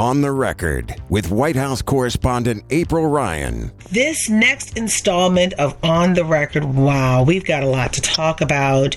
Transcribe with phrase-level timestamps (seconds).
[0.00, 3.70] On the Record with White House correspondent April Ryan.
[3.92, 8.96] This next installment of On the Record, wow, we've got a lot to talk about.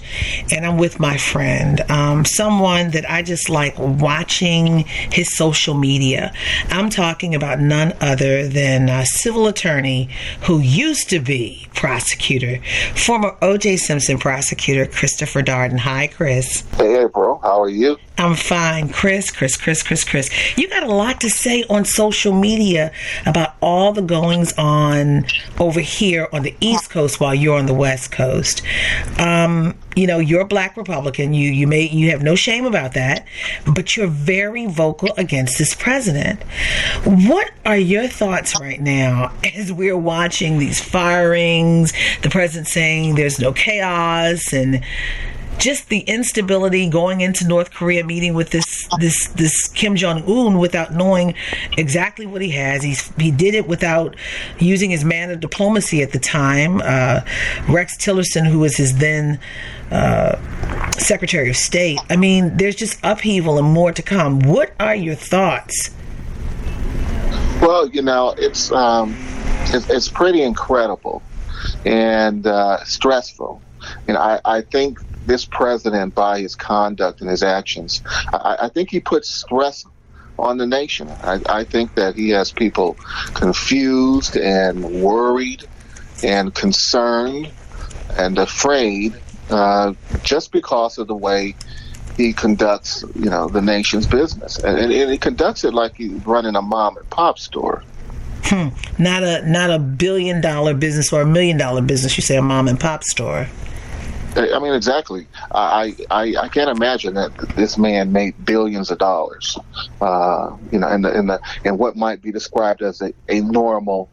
[0.49, 6.31] And I'm with my friend, um, someone that I just like watching his social media.
[6.69, 10.07] I'm talking about none other than a civil attorney
[10.43, 12.63] who used to be prosecutor,
[12.95, 13.75] former O.J.
[13.75, 15.79] Simpson prosecutor Christopher Darden.
[15.79, 16.63] Hi, Chris.
[16.77, 17.39] Hey, April.
[17.43, 17.97] How are you?
[18.17, 20.57] I'm fine, Chris, Chris, Chris, Chris, Chris.
[20.57, 22.91] You got a lot to say on social media
[23.25, 25.25] about all the goings on
[25.59, 28.61] over here on the East Coast while you're on the West Coast.
[29.19, 31.33] Um, you know, you're a black Republican.
[31.33, 33.27] You you may you have no shame about that,
[33.73, 36.41] but you're very vocal against this president.
[37.03, 43.39] What are your thoughts right now as we're watching these firings, the president saying there's
[43.39, 44.83] no chaos and
[45.63, 50.57] just the instability going into North Korea meeting with this this this Kim Jong Un
[50.57, 51.35] without knowing
[51.77, 52.83] exactly what he has.
[52.83, 54.17] He's he did it without
[54.59, 56.81] using his man of diplomacy at the time.
[56.83, 57.21] Uh,
[57.69, 59.39] Rex Tillerson, who was his then
[59.89, 60.37] uh,
[60.91, 61.99] Secretary of State.
[62.09, 64.39] I mean, there's just upheaval and more to come.
[64.41, 65.91] What are your thoughts?
[67.61, 69.15] Well, you know, it's um,
[69.67, 71.23] it's, it's pretty incredible
[71.85, 73.61] and uh, stressful.
[74.09, 78.89] And I, I think this president, by his conduct and his actions, I, I think
[78.89, 79.85] he puts stress
[80.37, 81.09] on the nation.
[81.09, 82.97] I, I think that he has people
[83.33, 85.63] confused and worried
[86.23, 87.51] and concerned
[88.17, 89.13] and afraid
[89.49, 91.55] uh, just because of the way
[92.17, 96.11] he conducts, you know, the nation's business, and, and, and he conducts it like he's
[96.25, 97.83] running a mom and pop store.
[98.43, 98.69] Hmm.
[99.01, 102.17] Not a not a billion dollar business or a million dollar business.
[102.17, 103.47] You say a mom and pop store.
[104.35, 105.27] I mean, exactly.
[105.51, 109.57] I, I I can't imagine that this man made billions of dollars.
[110.01, 113.41] Uh, you know, in the in the in what might be described as a, a
[113.41, 114.09] normal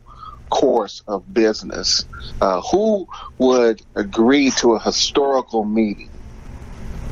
[0.50, 2.04] course of business.
[2.40, 3.06] Uh, who
[3.38, 6.10] would agree to a historical meeting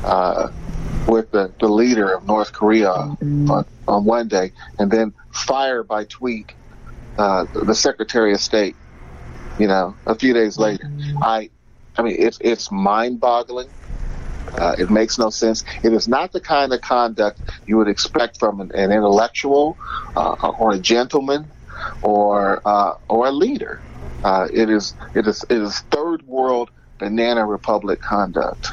[0.03, 0.49] uh,
[1.07, 6.03] with the, the leader of North Korea on, on one day and then fire by
[6.05, 6.51] tweet
[7.17, 8.75] uh, the Secretary of State?
[9.57, 10.89] You know, a few days later,
[11.21, 11.49] I
[11.99, 13.75] I mean, it's it's mind-boggling.
[14.57, 15.63] Uh, it makes no sense.
[15.83, 19.77] It is not the kind of conduct you would expect from an, an intellectual
[20.15, 21.53] uh, or a gentleman
[22.01, 23.83] or uh, or a leader.
[24.23, 28.67] Uh, it is it is it is third world banana republic conduct.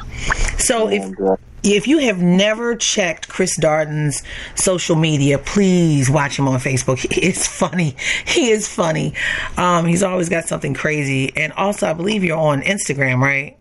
[0.59, 4.23] So if And, uh, if you have never checked Chris Darden's
[4.55, 6.97] social media, please watch him on Facebook.
[7.17, 7.95] He is funny.
[8.25, 9.13] He is funny.
[9.57, 11.35] Um, he's always got something crazy.
[11.35, 13.57] And also, I believe you're on Instagram, right?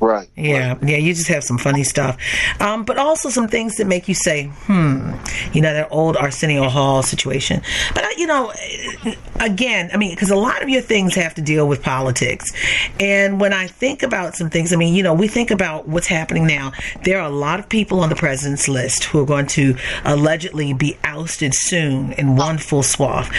[0.00, 0.28] Right.
[0.36, 2.18] Yeah, yeah, you just have some funny stuff.
[2.60, 5.12] Um, but also some things that make you say, hmm,
[5.52, 7.62] you know, that old Arsenio Hall situation.
[7.94, 8.52] But, uh, you know,
[9.40, 12.50] again, I mean, because a lot of your things have to deal with politics.
[13.00, 16.06] And when I think about some things, I mean, you know, we think about what's
[16.06, 16.72] happening now.
[17.04, 20.72] There are a lot of people on the president's list who are going to allegedly
[20.72, 23.30] be ousted soon in one full swath.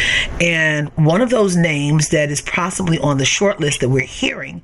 [0.41, 4.63] And one of those names that is possibly on the short list that we're hearing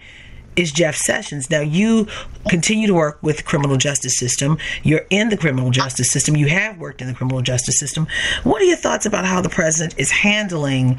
[0.56, 1.50] is Jeff Sessions.
[1.50, 2.08] Now you
[2.50, 4.58] continue to work with the criminal justice system.
[4.84, 6.36] You're in the criminal justice system.
[6.36, 8.08] You have worked in the criminal justice system.
[8.44, 10.98] What are your thoughts about how the president is handling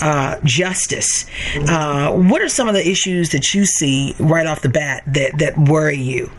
[0.00, 1.26] uh, justice?
[1.56, 5.38] Uh, what are some of the issues that you see right off the bat that
[5.38, 6.30] that worry you?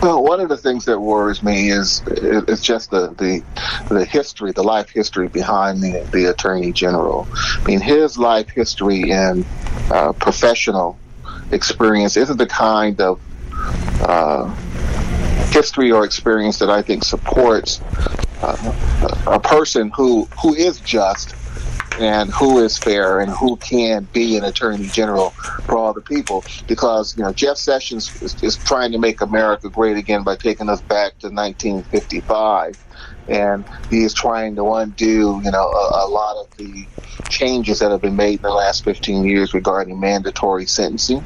[0.00, 3.42] Well, one of the things that worries me is is just the the,
[3.92, 7.26] the history, the life history behind the the attorney general.
[7.34, 9.44] I mean, his life history and
[9.90, 10.96] uh, professional
[11.52, 12.16] experience.
[12.16, 13.20] Isn't the kind of
[14.02, 14.54] uh,
[15.50, 17.80] history or experience that I think supports
[18.42, 18.74] uh,
[19.26, 21.34] a person who who is just
[21.98, 25.30] and who is fair and who can be an attorney general
[25.64, 26.44] for all the people.
[26.66, 30.68] Because you know Jeff Sessions is, is trying to make America great again by taking
[30.68, 32.78] us back to 1955
[33.28, 36.86] and he is trying to undo you know a, a lot of the
[37.28, 41.22] changes that have been made in the last 15 years regarding mandatory sentencing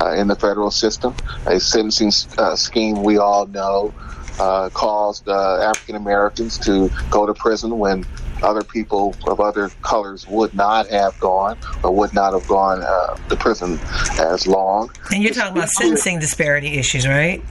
[0.00, 1.14] uh, in the federal system
[1.46, 3.92] a sentencing uh, scheme we all know
[4.38, 8.04] uh, caused uh, African Americans to go to prison when
[8.42, 13.14] other people of other colors would not have gone or would not have gone uh,
[13.28, 13.78] to prison
[14.18, 14.90] as long.
[15.12, 17.42] And you're talking about sentencing disparity issues, right?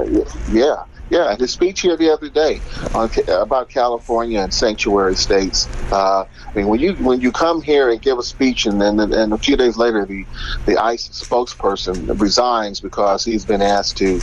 [0.51, 1.35] Yeah, yeah.
[1.35, 2.61] His speech here the other day
[2.93, 5.69] on about California and sanctuary states.
[5.91, 8.99] Uh, I mean, when you when you come here and give a speech, and then
[8.99, 10.25] and a few days later, the
[10.65, 14.19] the ICE spokesperson resigns because he's been asked to,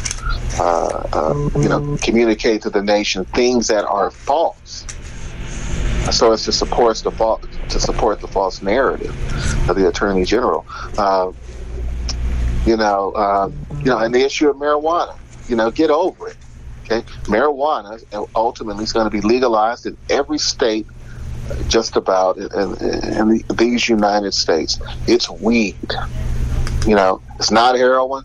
[0.59, 4.87] uh, uh, you know, communicate to the nation things that are false.
[6.11, 9.15] so as to support the false to support the false narrative
[9.69, 10.67] of the attorney general.
[10.99, 11.31] Uh,
[12.67, 15.17] you know, uh, you know, and the issue of marijuana.
[15.49, 16.37] You know, get over it.
[16.91, 18.03] Okay, marijuana
[18.35, 20.89] ultimately is going to be legalized in every state,
[21.69, 24.81] just about in, in the, these United States.
[25.07, 25.77] It's weed.
[26.89, 28.25] You know, it's not heroin.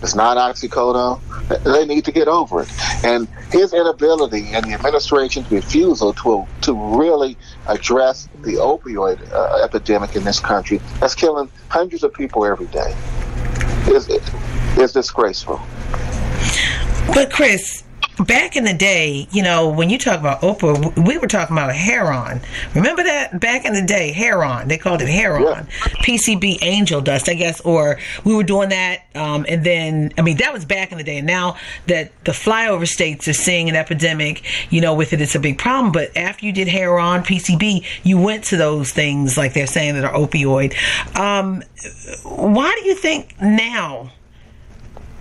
[0.00, 1.20] It's not oxycodone.
[1.64, 2.68] They need to get over it.
[3.04, 10.16] And his inability and the administration's refusal to to really address the opioid uh, epidemic
[10.16, 12.94] in this country that's killing hundreds of people every day
[13.88, 14.08] is
[14.78, 15.60] is disgraceful.
[17.12, 17.82] But Chris,
[18.26, 21.70] back in the day, you know, when you talk about Oprah, we were talking about
[21.70, 22.40] a heron.
[22.74, 24.68] Remember that back in the day, heron.
[24.68, 25.62] They called it heron, yeah.
[26.02, 27.60] PCP angel dust, I guess.
[27.60, 31.04] Or we were doing that, um, and then I mean that was back in the
[31.04, 31.18] day.
[31.18, 31.56] And now
[31.86, 35.58] that the flyover states are seeing an epidemic, you know, with it, it's a big
[35.58, 35.92] problem.
[35.92, 40.04] But after you did heron, PCP, you went to those things like they're saying that
[40.04, 40.74] are opioid.
[41.18, 41.62] Um,
[42.24, 44.12] why do you think now?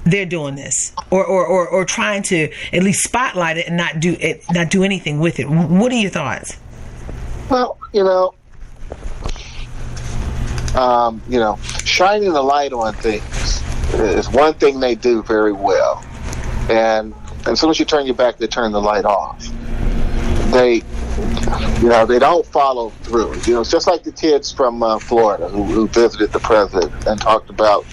[0.10, 4.00] They're doing this or, or, or, or trying to at least spotlight it and not
[4.00, 5.50] do it not do anything with it.
[5.50, 6.58] What are your thoughts?
[7.50, 8.34] Well you know
[10.76, 13.62] um, you know shining the light on things
[13.94, 16.04] is one thing they do very well.
[16.70, 17.14] And
[17.46, 19.48] as soon as you turn your back they turn the light off.
[20.52, 20.82] They
[21.82, 23.36] you know, they don't follow through.
[23.46, 26.92] You know, it's just like the kids from uh, Florida who, who visited the president
[27.06, 27.86] and talked about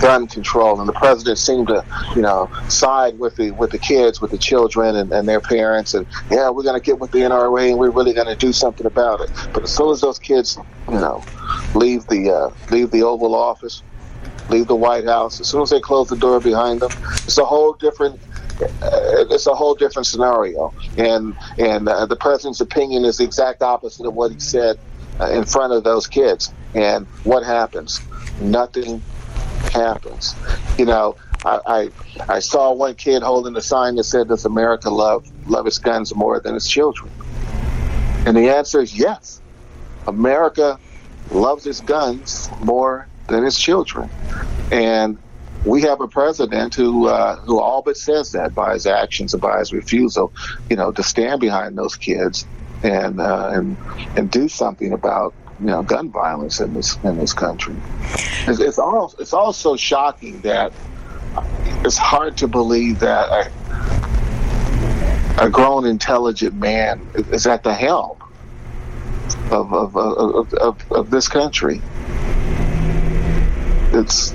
[0.00, 1.84] gun control, and the president seemed to,
[2.14, 5.94] you know, side with the with the kids, with the children, and, and their parents,
[5.94, 8.52] and yeah, we're going to get with the NRA, and we're really going to do
[8.52, 9.30] something about it.
[9.52, 10.58] But as soon as those kids,
[10.88, 11.22] you know,
[11.74, 13.82] leave the uh, leave the Oval Office,
[14.50, 16.92] leave the White House, as soon as they close the door behind them,
[17.24, 18.20] it's a whole different
[18.60, 20.72] uh, it's a whole different scenario.
[20.96, 24.78] And and uh, the president's opinion is the exact opposite of what he said
[25.20, 26.52] uh, in front of those kids.
[26.74, 28.00] And what happens?
[28.40, 29.02] Nothing
[29.72, 30.34] happens.
[30.78, 31.90] You know, I, I,
[32.28, 36.14] I saw one kid holding a sign that said, "Does America love love its guns
[36.14, 37.10] more than its children?"
[38.26, 39.40] And the answer is yes.
[40.06, 40.80] America
[41.30, 44.08] loves its guns more than its children.
[44.70, 45.18] And
[45.64, 49.40] we have a president who uh, who all but says that by his actions and
[49.40, 50.32] by his refusal,
[50.70, 52.46] you know, to stand behind those kids
[52.82, 53.76] and uh, and
[54.16, 57.76] and do something about you know gun violence in this in this country.
[58.46, 60.72] It's, it's all it's also shocking that
[61.84, 63.50] it's hard to believe that a,
[65.46, 68.16] a grown, intelligent man is at the helm
[69.50, 71.80] of of, of, of, of this country.
[73.92, 74.34] It's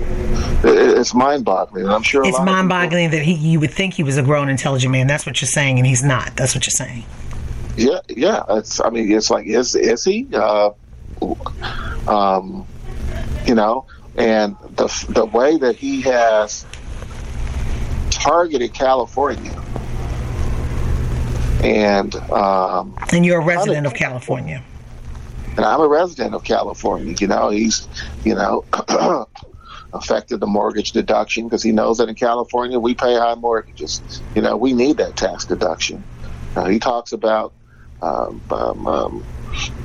[0.64, 1.88] it's mind-boggling.
[1.88, 5.08] I'm sure it's mind-boggling that he you would think he was a grown, intelligent man.
[5.08, 6.36] That's what you're saying, and he's not.
[6.36, 7.04] That's what you're saying.
[7.78, 8.44] Yeah, yeah.
[8.50, 8.80] It's.
[8.80, 10.28] I mean, it's like is is he?
[10.34, 10.72] Uh,
[12.08, 12.66] um,
[13.46, 13.86] you know,
[14.16, 16.66] and the the way that he has
[18.10, 19.62] targeted California,
[21.64, 24.64] and um, and you're a resident of California.
[25.58, 27.14] And I'm a resident of California.
[27.20, 27.88] You know, he's,
[28.24, 28.64] you know,
[29.94, 34.02] affected the mortgage deduction because he knows that in California we pay high mortgages.
[34.34, 36.04] You know, we need that tax deduction.
[36.56, 37.54] Uh, he talks about,
[38.02, 39.26] um, um, um,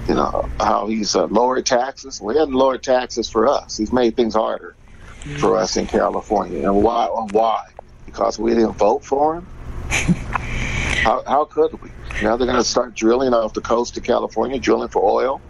[0.09, 2.21] you know, how he's uh, lowered taxes.
[2.21, 3.76] Well, he hasn't lowered taxes for us.
[3.76, 4.75] He's made things harder
[5.38, 6.64] for us in California.
[6.64, 7.07] And why?
[7.33, 7.67] Why?
[8.05, 9.47] Because we didn't vote for him.
[11.02, 11.90] how, how could we?
[12.23, 15.40] Now they're going to start drilling off the coast of California, drilling for oil.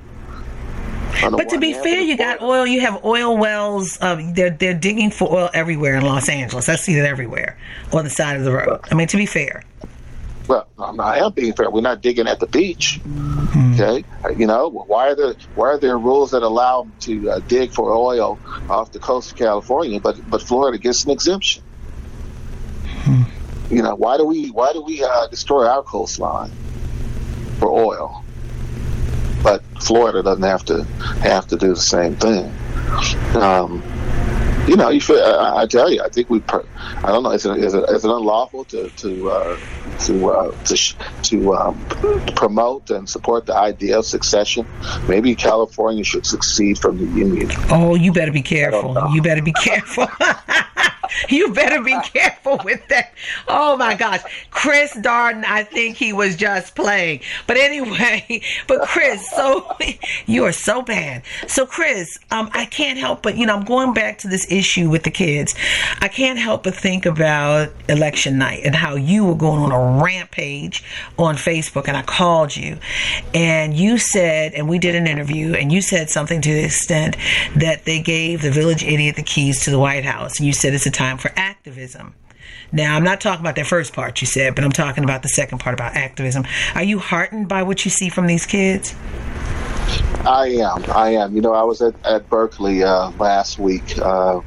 [1.21, 2.67] But to be fair, you got oil.
[2.67, 3.99] You have oil wells.
[4.01, 6.69] Uh, they're they're digging for oil everywhere in Los Angeles.
[6.69, 7.57] I see it everywhere
[7.93, 8.81] on the side of the road.
[8.91, 9.63] I mean, to be fair.
[10.49, 11.71] Well, I am being fair.
[11.71, 13.01] We're not digging at the beach.
[13.05, 13.75] Mm-hmm.
[13.75, 14.05] Okay,
[14.39, 17.73] you know why are there why are there rules that allow them to uh, dig
[17.73, 18.39] for oil
[18.71, 21.63] off the coast of California, but but Florida gets an exemption?
[22.85, 23.75] Mm-hmm.
[23.75, 26.53] You know why do we why do we uh, destroy our coastline
[27.59, 28.25] for oil?
[29.47, 30.83] but Florida doesn't have to
[31.23, 32.53] have to do the same thing.
[33.41, 33.81] Um,
[34.67, 36.43] you know, you feel, I, I, tell you, I think we.
[36.49, 37.31] I don't know.
[37.31, 39.59] Is it, is it, is it unlawful to to uh,
[40.01, 41.87] to uh, to to um,
[42.35, 44.67] promote and support the idea of succession?
[45.09, 47.51] Maybe California should succeed from the union.
[47.71, 48.97] Oh, you better be careful.
[49.13, 50.09] You better be careful.
[51.29, 53.13] you better be careful with that.
[53.49, 54.23] Oh my gosh.
[54.51, 57.21] Chris Darden, I think he was just playing.
[57.47, 59.77] But anyway, but Chris, so
[60.27, 61.23] you are so bad.
[61.47, 64.91] So Chris, um, I can't help but, you know, I'm going back to this issue
[64.91, 65.55] with the kids.
[66.01, 70.03] I can't help but think about election night and how you were going on a
[70.03, 70.85] rampage
[71.19, 72.79] on Facebook and I called you
[73.35, 77.17] and you said, and we did an interview and you said something to the extent
[77.57, 80.39] that they gave the village idiot the keys to the White House.
[80.39, 82.15] And you said it's a time for activism.
[82.73, 85.29] Now, I'm not talking about that first part you said, but I'm talking about the
[85.29, 86.45] second part about activism.
[86.75, 88.95] Are you heartened by what you see from these kids?
[90.25, 90.85] I am.
[90.91, 91.35] I am.
[91.35, 94.41] You know, I was at, at Berkeley uh, last week uh,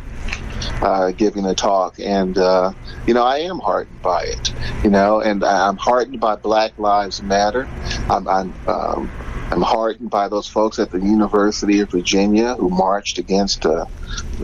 [0.82, 2.74] uh, giving a talk, and, uh,
[3.08, 7.22] you know, I am heartened by it, you know, and I'm heartened by Black Lives
[7.22, 7.68] Matter.
[8.10, 9.12] I'm, I'm um,
[9.52, 13.86] I'm heartened by those folks at the University of Virginia who marched against, uh,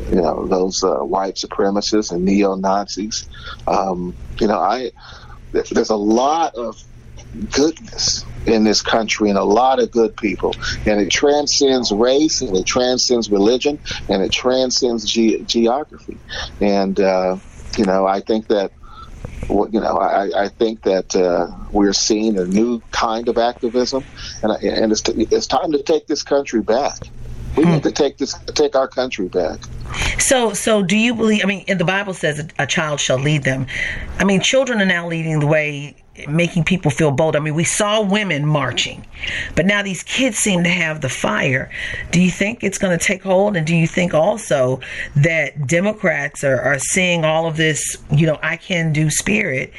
[0.09, 3.29] you know, those uh, white supremacists and neo Nazis.
[3.67, 4.91] Um, you know, I
[5.51, 6.81] there's a lot of
[7.51, 10.53] goodness in this country and a lot of good people,
[10.85, 16.17] and it transcends race and it transcends religion and it transcends ge- geography.
[16.59, 17.37] And uh,
[17.77, 18.71] you know, I think that
[19.49, 24.03] you know, I, I think that uh, we're seeing a new kind of activism,
[24.41, 26.97] and, and it's, t- it's time to take this country back.
[27.55, 27.71] We hmm.
[27.71, 29.59] need to take this, take our country back.
[30.19, 31.43] So, so do you believe?
[31.43, 33.67] I mean, the Bible says a child shall lead them.
[34.19, 35.95] I mean, children are now leading the way
[36.27, 37.35] making people feel bold.
[37.35, 39.05] I mean, we saw women marching,
[39.55, 41.69] but now these kids seem to have the fire.
[42.11, 43.55] Do you think it's going to take hold?
[43.57, 44.79] And do you think also
[45.15, 49.73] that Democrats are, are seeing all of this, you know, I can do spirit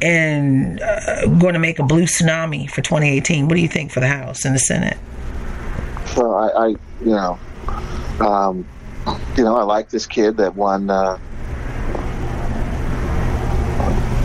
[0.00, 3.48] and uh, going to make a blue tsunami for 2018?
[3.48, 4.98] What do you think for the House and the Senate?
[6.16, 7.38] Well, I, I you know,
[8.20, 8.66] um,
[9.36, 10.90] you know, I like this kid that won.
[10.90, 11.18] Uh,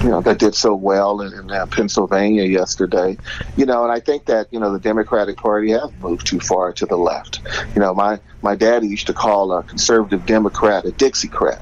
[0.08, 3.18] you know that did so well in, in uh, Pennsylvania yesterday.
[3.58, 6.72] You know, and I think that you know the Democratic Party has moved too far
[6.72, 7.42] to the left.
[7.76, 11.60] You know, my my daddy used to call a conservative Democrat a Dixiecrat,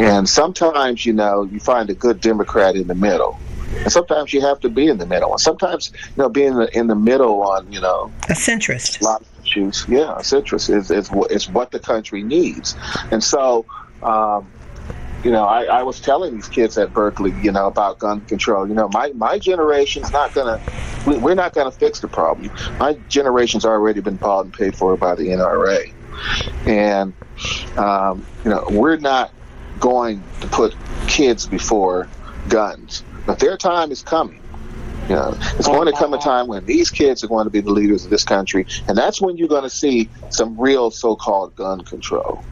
[0.00, 3.40] and sometimes you know you find a good Democrat in the middle.
[3.78, 5.32] And sometimes you have to be in the middle.
[5.32, 9.00] And sometimes, you know, being in the, in the middle on, you know, a centrist.
[9.00, 9.84] A lot of issues.
[9.88, 12.76] Yeah, a centrist is, is, is what the country needs.
[13.10, 13.66] And so,
[14.04, 14.46] um,
[15.24, 18.68] you know, I, I was telling these kids at Berkeley, you know, about gun control.
[18.68, 20.72] You know, my, my generation's not going to,
[21.06, 22.50] we, we're not going to fix the problem.
[22.78, 25.92] My generation's already been bought and paid for by the NRA.
[26.66, 27.14] And,
[27.78, 29.32] um, you know, we're not
[29.80, 30.76] going to put
[31.08, 32.06] kids before
[32.48, 33.02] guns.
[33.26, 34.42] But their time is coming.
[35.08, 37.60] You know, it's going to come a time when these kids are going to be
[37.60, 41.54] the leaders of this country, and that's when you're going to see some real so-called
[41.56, 42.42] gun control.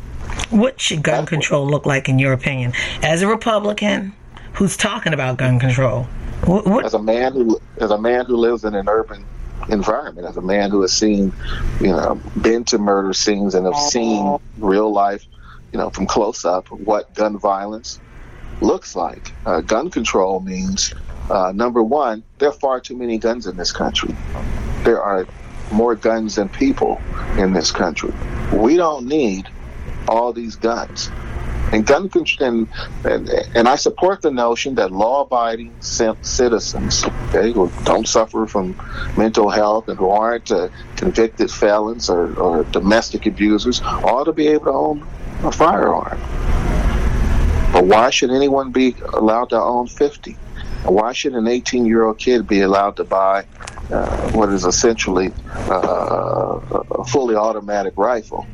[0.53, 4.13] What should gun control look like, in your opinion, as a Republican
[4.53, 6.05] who's talking about gun control?
[6.45, 6.85] What, what?
[6.85, 9.25] As a man who, as a man who lives in an urban
[9.71, 11.33] environment, as a man who has seen,
[11.81, 15.25] you know, been to murder scenes and have seen real life,
[15.73, 17.99] you know, from close up what gun violence
[18.61, 19.33] looks like.
[19.47, 20.93] Uh, gun control means,
[21.31, 24.15] uh, number one, there are far too many guns in this country.
[24.83, 25.27] There are
[25.73, 27.01] more guns than people
[27.39, 28.13] in this country.
[28.53, 29.49] We don't need
[30.09, 31.11] all these guns.
[31.73, 32.69] And gun and,
[33.05, 38.77] and, and I support the notion that law-abiding citizens, okay, who don't suffer from
[39.17, 44.49] mental health and who aren't uh, convicted felons or, or domestic abusers, ought to be
[44.49, 45.07] able to own
[45.45, 46.21] a firearm.
[47.73, 50.37] But why should anyone be allowed to own 50?
[50.85, 53.47] Why should an 18 year old kid be allowed to buy
[53.91, 55.33] uh, what is essentially
[55.71, 58.47] uh, a fully automatic rifle?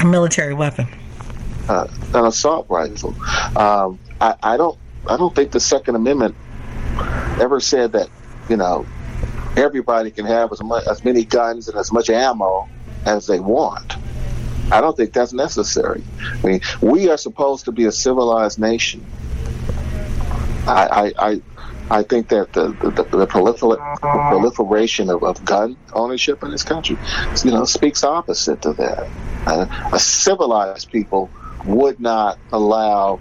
[0.00, 0.88] A military weapon.
[1.68, 3.14] Uh, an assault rifle.
[3.56, 4.78] Um, I, I don't.
[5.08, 6.34] I don't think the Second Amendment
[7.40, 8.08] ever said that
[8.48, 8.86] you know
[9.56, 12.68] everybody can have as much as many guns and as much ammo
[13.04, 13.96] as they want.
[14.70, 16.02] I don't think that's necessary.
[16.20, 19.04] I mean, we are supposed to be a civilized nation.
[20.66, 21.40] I, I,
[21.90, 26.98] I, think that the the, the, prolifer- proliferation of, of, gun ownership in this country,
[27.42, 29.08] you know, speaks opposite to that.
[29.48, 31.30] A civilized people
[31.64, 33.20] would not allow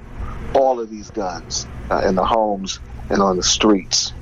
[0.53, 2.79] all of these guns uh, in the homes
[3.09, 4.13] and on the streets,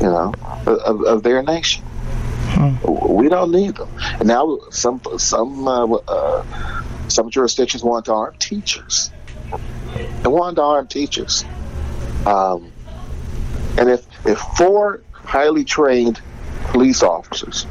[0.00, 0.32] you know,
[0.66, 1.82] of, of their nation.
[1.84, 2.76] Hmm.
[3.14, 3.88] We don't need them.
[4.18, 9.10] And now some some uh, uh, some jurisdictions want to arm teachers.
[10.22, 11.44] They want to arm teachers.
[12.26, 12.72] Um,
[13.76, 16.20] and if if four highly trained
[16.68, 17.66] police officers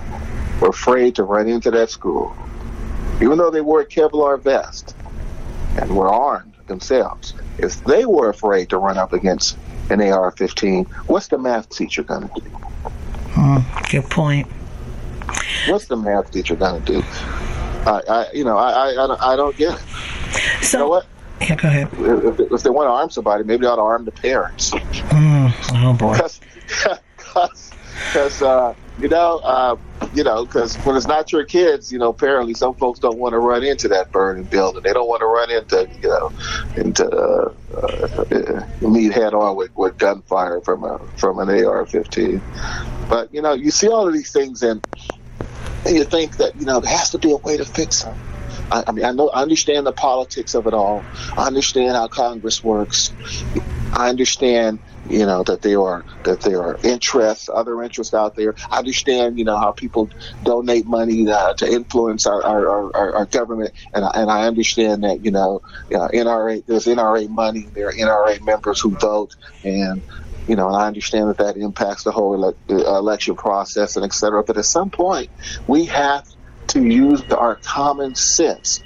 [0.62, 2.36] were afraid to run into that school,
[3.22, 4.96] even though they wore a Kevlar vest
[5.80, 7.34] and were armed themselves.
[7.58, 9.58] If they were afraid to run up against
[9.90, 12.50] an AR-15, what's the math teacher going to do?
[13.34, 14.48] Mm, good point.
[15.68, 17.04] What's the math teacher going to do?
[17.86, 20.64] I, I, you know, I, I, I don't get it.
[20.64, 21.06] So, you know what?
[21.42, 21.90] Yeah, go ahead.
[21.94, 24.72] If, if, they want to arm somebody, maybe they ought to arm the parents.
[24.72, 26.14] Mm, oh boy.
[26.14, 26.42] Because,
[28.42, 29.76] uh, you know, uh,
[30.14, 33.34] you know, because when it's not your kids, you know, apparently some folks don't want
[33.34, 34.82] to run into that burning building.
[34.84, 36.32] They don't want to run into, you know,
[36.76, 42.42] into uh, uh, meet head on with, with gunfire from a from an AR-15.
[43.10, 44.86] But you know, you see all of these things, and,
[45.86, 48.18] you think that you know there has to be a way to fix them.
[48.72, 51.04] I, I mean, I know, I understand the politics of it all.
[51.38, 53.14] I understand how Congress works.
[53.94, 58.56] I understand you know that there are that there are interests, other interests out there.
[58.70, 60.10] I understand, you know, how people
[60.44, 65.04] donate money uh, to influence our, our, our, our, government, and I, and I understand
[65.04, 65.62] that you know,
[65.94, 70.02] uh, NRA there's NRA money, there are NRA members who vote, and
[70.48, 74.14] you know, and I understand that that impacts the whole ele- election process and et
[74.14, 74.44] cetera.
[74.44, 75.30] But at some point,
[75.68, 76.28] we have
[76.68, 78.82] to use our common sense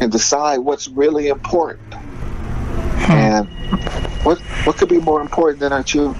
[0.00, 1.94] and decide what's really important.
[1.94, 3.12] Hmm.
[3.12, 6.14] And what what could be more important than our children?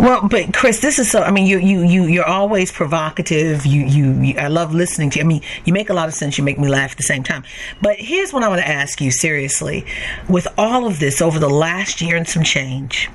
[0.00, 1.22] Well, but Chris, this is so.
[1.22, 3.64] I mean, you you you you're always provocative.
[3.64, 5.18] You, you, you I love listening to.
[5.18, 5.24] you.
[5.24, 6.36] I mean, you make a lot of sense.
[6.36, 7.44] You make me laugh at the same time.
[7.80, 9.86] But here's what I want to ask you seriously:
[10.28, 13.08] with all of this over the last year and some change,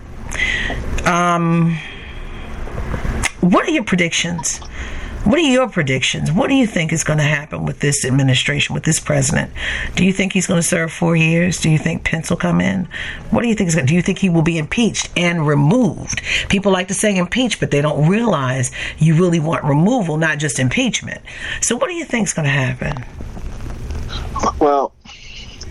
[1.06, 1.78] um,
[3.42, 4.60] what are your predictions?
[5.26, 6.32] What are your predictions?
[6.32, 9.52] What do you think is going to happen with this administration, with this president?
[9.96, 11.60] Do you think he's going to serve four years?
[11.60, 12.88] Do you think Pence will come in?
[13.30, 15.46] What do you think is going to, do you think he will be impeached and
[15.46, 16.22] removed?
[16.48, 20.58] People like to say impeach, but they don't realize you really want removal, not just
[20.58, 21.22] impeachment.
[21.62, 23.04] So what do you think is going to happen?
[24.58, 24.94] Well,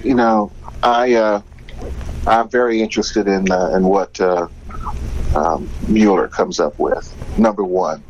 [0.05, 0.53] you know,
[0.83, 1.43] I uh,
[2.27, 4.47] I'm very interested in uh, in what uh,
[5.35, 7.15] um, Mueller comes up with.
[7.39, 8.03] Number one,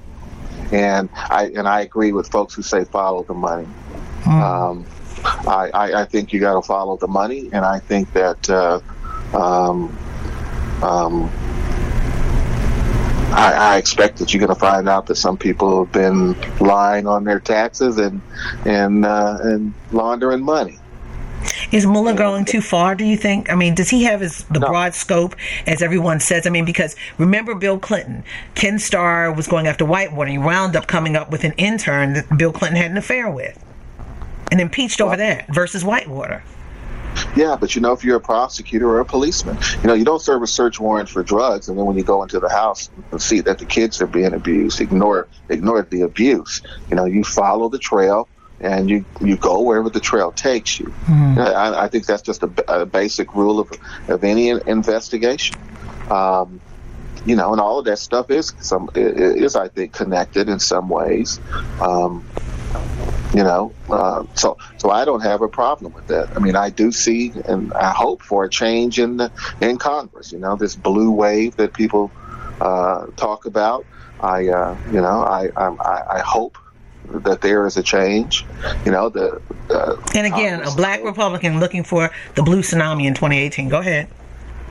[0.72, 3.66] and I and I agree with folks who say follow the money.
[4.22, 4.42] Mm.
[4.42, 4.87] Um,
[5.25, 8.80] I, I, I, think you got to follow the money, and I think that uh,
[9.34, 9.96] um,
[10.82, 11.28] um,
[13.32, 17.06] I, I, expect that you're going to find out that some people have been lying
[17.06, 18.20] on their taxes and
[18.64, 20.78] and uh, and laundering money.
[21.70, 22.94] Is Mueller going too far?
[22.94, 23.50] Do you think?
[23.50, 24.68] I mean, does he have his the no.
[24.68, 26.46] broad scope as everyone says?
[26.46, 30.31] I mean, because remember Bill Clinton, Ken Starr was going after Whitewater.
[30.31, 33.62] He wound up coming up with an intern that Bill Clinton had an affair with,
[34.50, 36.42] and impeached over that versus Whitewater.
[37.37, 40.22] Yeah, but you know, if you're a prosecutor or a policeman, you know, you don't
[40.22, 43.20] serve a search warrant for drugs, and then when you go into the house and
[43.20, 46.62] see that the kids are being abused, ignore ignore the abuse.
[46.88, 48.26] You know, you follow the trail
[48.61, 50.87] and you you go wherever the trail takes you.
[50.87, 51.38] Mm-hmm.
[51.38, 53.71] I, I, think that's just a, a, basic rule of
[54.09, 55.57] of any investigation.
[56.11, 56.61] Um,
[57.25, 60.88] you know, and all of that stuff is some is I think connected in some
[60.88, 61.40] ways.
[61.81, 62.27] Um,
[63.35, 66.35] you know, uh, so so I don't have a problem with that.
[66.35, 70.33] I mean, I do see and I hope for a change in the, in Congress.
[70.33, 72.11] You know, this blue wave that people
[72.61, 73.85] uh, talk about.
[74.21, 76.59] I uh, you know I I, I hope
[77.12, 78.44] that there is a change.
[78.85, 79.40] You know, the.
[80.14, 83.68] and again, Congress, a black Republican looking for the blue tsunami in 2018.
[83.68, 84.09] Go ahead.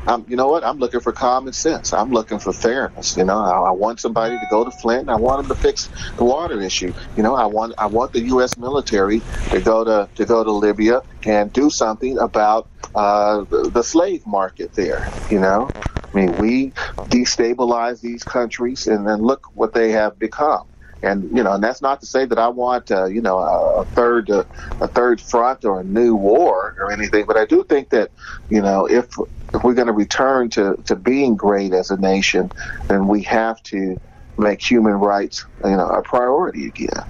[0.08, 0.64] Um, you know what?
[0.64, 1.92] I'm looking for common sense.
[1.92, 3.18] I'm looking for fairness.
[3.18, 5.10] You know, I, I, want somebody to go to Flint.
[5.10, 6.94] I want them to fix the water issue.
[7.18, 8.58] You know, I want I want the U.S.
[8.58, 13.84] military to go to to go to Libya and do something about uh, the, the
[13.84, 15.12] slave market there.
[15.30, 16.72] You know, I mean, we
[17.10, 20.68] destabilize these countries, and then look what they have become
[21.04, 23.82] and you know, and that's not to say that I want, uh, you know, a,
[23.82, 24.46] a third, uh,
[24.82, 27.26] a third front or a new war or anything.
[27.28, 28.12] But I do think that,
[28.50, 29.08] you know, if
[29.54, 32.52] if we're going to return to to being great as a nation,
[32.90, 33.98] then we have to
[34.38, 37.04] make human rights, you know, a priority again.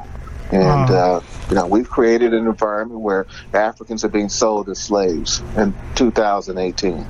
[0.52, 5.42] And uh, you know, we've created an environment where Africans are being sold as slaves
[5.58, 7.06] in 2018.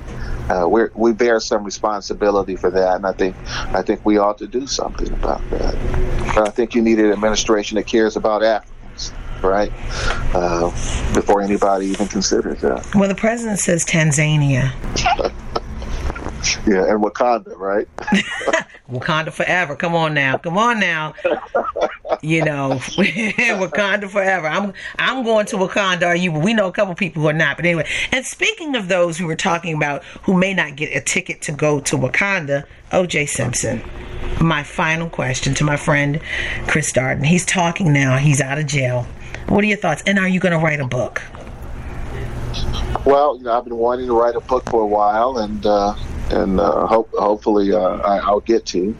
[0.49, 3.35] Uh, we we bear some responsibility for that, and I think
[3.73, 5.75] I think we ought to do something about that.
[6.33, 9.11] But I think you need an administration that cares about Africans,
[9.43, 9.71] right?
[10.33, 10.69] Uh,
[11.13, 12.95] before anybody even considers that.
[12.95, 14.73] Well, the president says Tanzania.
[16.65, 17.87] Yeah, and Wakanda, right?
[18.89, 19.75] Wakanda forever.
[19.75, 20.37] Come on now.
[20.37, 21.13] Come on now.
[22.21, 24.47] You know, Wakanda forever.
[24.47, 26.07] I'm I'm going to Wakanda.
[26.07, 26.31] Are you?
[26.31, 27.57] We know a couple people who are not.
[27.57, 31.01] But anyway, and speaking of those who were talking about who may not get a
[31.01, 33.25] ticket to go to Wakanda, O.J.
[33.27, 33.81] Simpson.
[34.41, 36.21] My final question to my friend
[36.67, 37.25] Chris Darden.
[37.25, 38.17] He's talking now.
[38.17, 39.07] He's out of jail.
[39.47, 40.03] What are your thoughts?
[40.05, 41.21] And are you going to write a book?
[43.05, 45.95] Well, you know, I've been wanting to write a book for a while, and uh,
[46.29, 48.95] and uh, hope hopefully uh, I, will get to.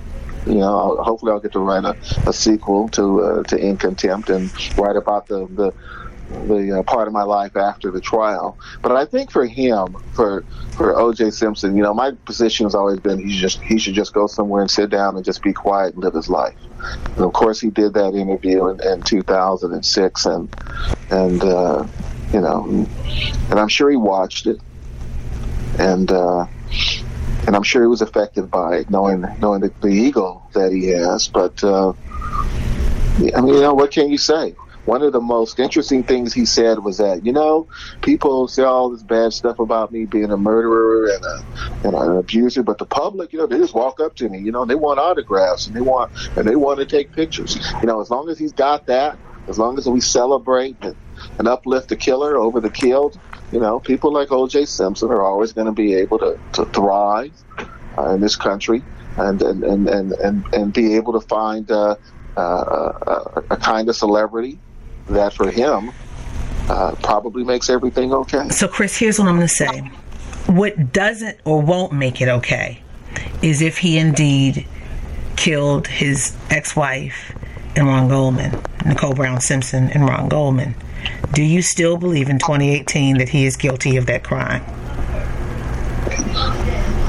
[0.48, 3.78] You know, I'll, hopefully I'll get to write a, a sequel to uh, to In
[3.78, 5.74] Contempt and write about the the
[6.30, 8.58] the uh, part of my life after the trial.
[8.82, 10.44] But I think for him, for
[10.76, 11.32] for O.J.
[11.32, 14.62] Simpson, you know, my position has always been he just he should just go somewhere
[14.62, 16.56] and sit down and just be quiet and live his life.
[17.16, 20.50] And of course, he did that interview in, in 2006, and
[21.10, 21.88] and uh,
[22.34, 22.88] you know,
[23.50, 24.60] and I'm sure he watched it,
[25.80, 26.46] and uh,
[27.45, 30.88] and I'm sure he was affected by it, knowing knowing the, the ego that he
[30.88, 31.28] has.
[31.28, 34.56] But uh, I mean, you know, what can you say?
[34.88, 37.67] one of the most interesting things he said was that you know
[38.02, 42.17] people say all this bad stuff about me being a murderer and, a, and an
[42.17, 44.76] abuser, but the public, you know, they just walk up to me, you know, they
[44.76, 47.58] want autographs and they want and they want to take pictures.
[47.82, 49.17] You know, as long as he's got that,
[49.50, 50.95] as long as we celebrate and,
[51.38, 53.19] and uplift the killer over the killed,
[53.52, 54.66] you know, people like O.J.
[54.66, 57.32] Simpson are always going to be able to, to thrive
[57.98, 58.84] uh, in this country
[59.18, 61.96] and and, and, and, and, and be able to find uh,
[62.36, 64.60] uh, a, a kind of celebrity
[65.10, 65.92] that for him
[66.70, 68.50] uh, probably makes everything okay.
[68.50, 69.80] So, Chris, here's what I'm going to say.
[70.48, 72.82] What doesn't or won't make it okay
[73.42, 74.68] is if he indeed
[75.36, 77.34] killed his ex wife
[77.76, 80.76] and Ron Goldman, Nicole Brown Simpson and Ron Goldman.
[81.34, 84.64] Do you still believe in 2018 that he is guilty of that crime?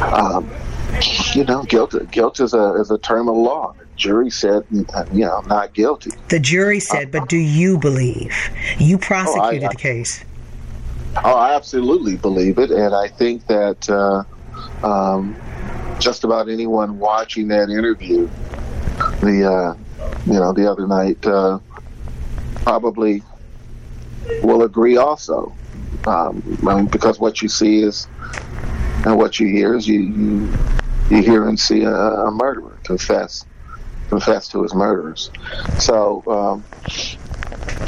[0.03, 0.51] Um,
[1.35, 4.87] you know, guilt guilt is a is a term of law The jury said, you
[5.13, 6.11] know, not guilty.
[6.29, 8.35] The jury said, but do you believe?
[8.79, 10.25] You prosecuted oh, I, I, the case.
[11.25, 14.25] Oh, I absolutely believe it, and I think that uh,
[14.87, 15.37] um,
[15.99, 18.29] just about anyone watching that interview,
[19.21, 21.59] the uh, you know the other night, uh,
[22.63, 23.23] probably
[24.43, 25.59] will agree also.
[26.07, 28.09] Um, I mean, because what you see is
[29.05, 30.59] and what you hear is you you,
[31.11, 33.47] you hear and see a, a murderer confess
[34.09, 35.31] confess to his murders.
[35.77, 36.67] So, um,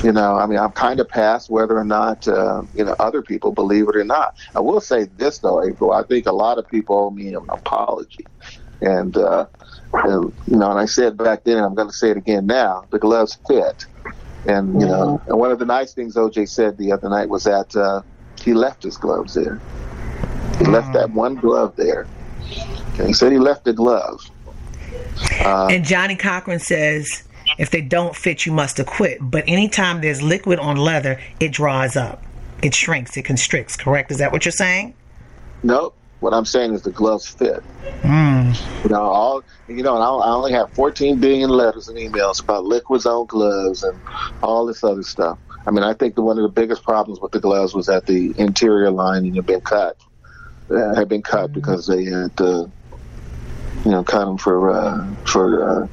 [0.02, 3.22] you know, I mean, I'm kind of past whether or not, uh, you know, other
[3.22, 4.34] people believe it or not.
[4.54, 5.92] I will say this, though, April.
[5.92, 8.28] I think a lot of people owe me an apology.
[8.82, 9.46] And, uh,
[9.92, 12.46] and you know, and I said back then, and I'm going to say it again
[12.46, 13.84] now, the gloves fit.
[14.46, 17.44] And, you know, and one of the nice things OJ said the other night was
[17.44, 18.02] that uh,
[18.40, 19.60] he left his gloves there.
[20.58, 22.06] He left that one glove there.
[22.98, 24.20] And he said he left the glove.
[25.40, 27.22] Uh, and Johnnie Cochran says,
[27.58, 29.18] if they don't fit, you must acquit.
[29.20, 32.22] But anytime there's liquid on leather, it dries up,
[32.62, 33.76] it shrinks, it constricts.
[33.76, 34.10] Correct?
[34.10, 34.94] Is that what you're saying?
[35.62, 35.96] Nope.
[36.20, 37.62] What I'm saying is the gloves fit.
[38.02, 38.84] Mm.
[38.84, 43.06] You know, all you know, I only have 14 billion letters and emails about liquids
[43.06, 43.98] on gloves and
[44.42, 45.38] all this other stuff.
[45.66, 48.06] I mean, I think the, one of the biggest problems with the gloves was that
[48.06, 49.96] the interior lining had been cut.
[50.70, 51.54] Uh, had been cut mm.
[51.54, 52.66] because they had uh,
[53.84, 55.86] you know, cut them for uh, for uh,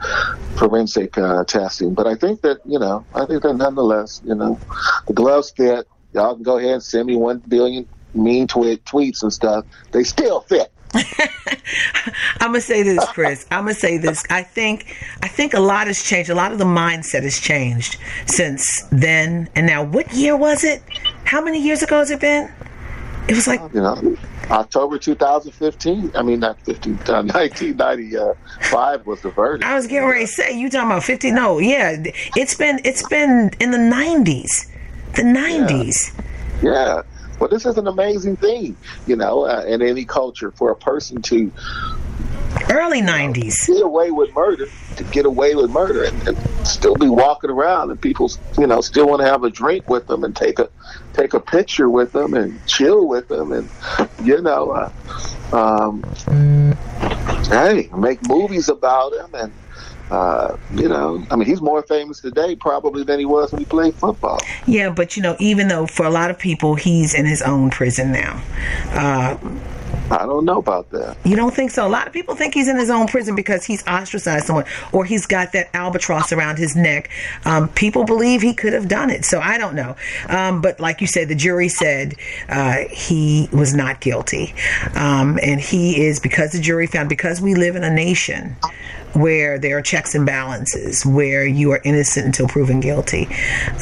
[0.58, 1.94] forensic uh, testing.
[1.94, 4.60] But I think that you know, I think that nonetheless, you know,
[5.08, 5.88] the gloves fit.
[6.14, 9.66] Y'all can go ahead and send me one billion mean tweet tweets and stuff.
[9.92, 10.72] They still fit.
[12.40, 13.46] I'm gonna say this, Chris.
[13.52, 14.24] I'm gonna say this.
[14.30, 16.30] I think I think a lot has changed.
[16.30, 19.84] A lot of the mindset has changed since then and now.
[19.84, 20.82] What year was it?
[21.26, 22.52] How many years ago has it been?
[23.28, 24.18] It was like you know
[24.50, 26.12] October 2015.
[26.16, 26.94] I mean, not 15.
[26.94, 29.66] Uh, 1995 was the verdict.
[29.66, 31.32] I was getting ready to say you talking about 50.
[31.32, 31.98] No, yeah,
[32.36, 34.72] it's been it's been in the 90s,
[35.16, 36.14] the 90s.
[36.64, 36.72] Yeah.
[36.72, 37.02] yeah.
[37.40, 41.22] Well, this is an amazing thing, you know, uh, in any culture for a person
[41.24, 41.52] to
[42.72, 47.08] early 90s get away with murder to get away with murder and, and, still be
[47.08, 50.36] walking around and people you know still want to have a drink with them and
[50.36, 50.70] take a
[51.14, 53.70] take a picture with them and chill with them and
[54.24, 56.04] you know uh, um,
[57.50, 59.54] hey make movies about him and
[60.12, 63.66] uh, you know, I mean, he's more famous today probably than he was when he
[63.66, 64.40] played football.
[64.66, 67.70] Yeah, but you know, even though for a lot of people he's in his own
[67.70, 68.42] prison now,
[68.92, 69.38] uh,
[70.10, 71.18] I don't know about that.
[71.26, 71.86] You don't think so?
[71.86, 75.04] A lot of people think he's in his own prison because he's ostracized someone or
[75.04, 77.10] he's got that albatross around his neck.
[77.44, 79.26] Um, people believe he could have done it.
[79.26, 79.96] So I don't know.
[80.30, 82.16] Um, but like you said, the jury said
[82.48, 84.54] uh, he was not guilty.
[84.96, 88.56] Um, and he is, because the jury found, because we live in a nation
[89.14, 93.28] where there are checks and balances, where you are innocent until proven guilty.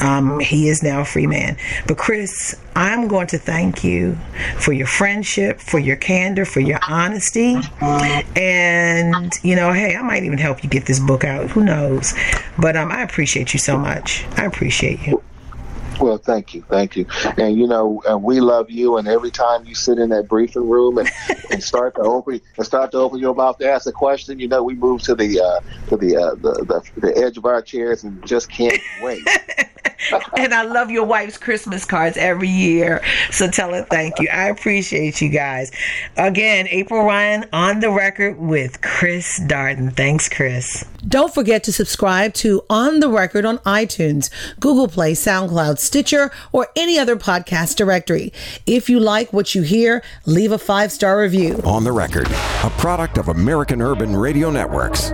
[0.00, 1.56] Um, he is now a free man.
[1.86, 4.16] But Chris, I'm going to thank you
[4.58, 7.56] for your friendship, for your candor, for your honesty.
[8.36, 11.50] And, you know, hey, I might even help you get this book out.
[11.50, 12.14] Who knows?
[12.58, 14.24] But um, I appreciate you so much.
[14.36, 15.22] I appreciate you.
[16.00, 17.06] Well, thank you, thank you,
[17.38, 18.96] and you know uh, we love you.
[18.96, 21.08] And every time you sit in that briefing room and,
[21.50, 24.48] and start to open and start to open your mouth to ask a question, you
[24.48, 27.62] know we move to the uh, to the, uh, the, the the edge of our
[27.62, 29.26] chairs and just can't wait.
[30.36, 33.02] and I love your wife's Christmas cards every year.
[33.30, 34.28] So tell her thank you.
[34.28, 35.70] I appreciate you guys.
[36.16, 39.94] Again, April Ryan on the record with Chris Darden.
[39.94, 40.84] Thanks, Chris.
[41.06, 44.28] Don't forget to subscribe to On the Record on iTunes,
[44.58, 48.32] Google Play, SoundCloud, Stitcher, or any other podcast directory.
[48.66, 51.60] If you like what you hear, leave a five star review.
[51.64, 55.10] On the Record, a product of American Urban Radio Networks.